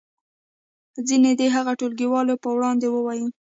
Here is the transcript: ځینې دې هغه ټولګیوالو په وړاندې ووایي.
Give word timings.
ځینې 1.07 1.31
دې 1.39 1.47
هغه 1.55 1.71
ټولګیوالو 1.79 2.33
په 2.43 2.49
وړاندې 2.55 2.87
ووایي. 2.89 3.27